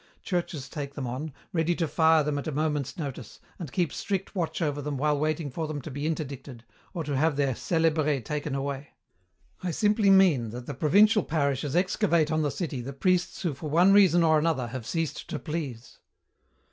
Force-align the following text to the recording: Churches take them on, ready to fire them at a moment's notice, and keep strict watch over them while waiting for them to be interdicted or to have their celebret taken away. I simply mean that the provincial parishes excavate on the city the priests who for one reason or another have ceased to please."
Churches 0.23 0.67
take 0.67 0.95
them 0.95 1.05
on, 1.05 1.31
ready 1.53 1.75
to 1.75 1.87
fire 1.87 2.23
them 2.23 2.39
at 2.39 2.47
a 2.47 2.51
moment's 2.51 2.97
notice, 2.97 3.39
and 3.59 3.71
keep 3.71 3.93
strict 3.93 4.33
watch 4.33 4.59
over 4.59 4.81
them 4.81 4.97
while 4.97 5.15
waiting 5.19 5.51
for 5.51 5.67
them 5.67 5.79
to 5.79 5.91
be 5.91 6.07
interdicted 6.07 6.63
or 6.95 7.03
to 7.03 7.15
have 7.15 7.35
their 7.35 7.53
celebret 7.53 8.25
taken 8.25 8.55
away. 8.55 8.95
I 9.61 9.69
simply 9.69 10.09
mean 10.09 10.49
that 10.49 10.65
the 10.65 10.73
provincial 10.73 11.21
parishes 11.21 11.75
excavate 11.75 12.31
on 12.31 12.41
the 12.41 12.49
city 12.49 12.81
the 12.81 12.93
priests 12.93 13.43
who 13.43 13.53
for 13.53 13.69
one 13.69 13.93
reason 13.93 14.23
or 14.23 14.39
another 14.39 14.69
have 14.69 14.87
ceased 14.87 15.29
to 15.29 15.37
please." 15.37 15.99